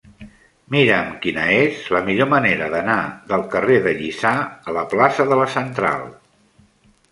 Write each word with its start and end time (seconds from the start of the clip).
Mira'm 0.75 1.11
quina 1.25 1.43
és 1.65 1.83
la 1.97 2.01
millor 2.07 2.29
manera 2.31 2.71
d'anar 2.77 2.97
del 3.33 3.45
carrer 3.53 3.77
de 3.85 3.95
Lliçà 4.01 4.33
a 4.73 4.77
la 4.81 4.89
plaça 4.97 5.31
de 5.35 5.41
la 5.45 5.49
Central. 5.61 6.11